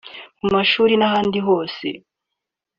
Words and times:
mu 0.41 0.49
mashuri 0.55 0.93
n’ahandi 0.97 1.39
hose 1.47 1.87